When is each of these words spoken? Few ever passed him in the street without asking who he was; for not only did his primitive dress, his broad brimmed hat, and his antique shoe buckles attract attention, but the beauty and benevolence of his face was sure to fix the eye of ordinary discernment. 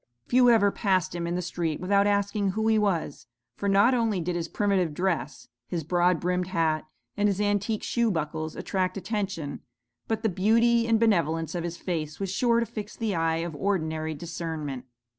Few 0.25 0.49
ever 0.49 0.71
passed 0.71 1.13
him 1.13 1.27
in 1.27 1.35
the 1.35 1.43
street 1.43 1.79
without 1.79 2.07
asking 2.07 2.49
who 2.53 2.67
he 2.67 2.79
was; 2.79 3.27
for 3.55 3.69
not 3.69 3.93
only 3.93 4.19
did 4.19 4.35
his 4.35 4.47
primitive 4.47 4.95
dress, 4.95 5.47
his 5.67 5.83
broad 5.83 6.19
brimmed 6.19 6.47
hat, 6.47 6.85
and 7.15 7.29
his 7.29 7.39
antique 7.39 7.83
shoe 7.83 8.09
buckles 8.09 8.55
attract 8.55 8.97
attention, 8.97 9.59
but 10.07 10.23
the 10.23 10.27
beauty 10.27 10.87
and 10.87 10.99
benevolence 10.99 11.53
of 11.53 11.63
his 11.63 11.77
face 11.77 12.19
was 12.19 12.31
sure 12.31 12.59
to 12.59 12.65
fix 12.65 12.97
the 12.97 13.13
eye 13.13 13.37
of 13.45 13.55
ordinary 13.55 14.15
discernment. 14.15 14.85